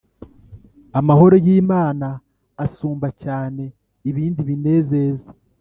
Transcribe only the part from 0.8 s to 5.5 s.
Amahoro y’ Imana asumba cyane ibindi binezeza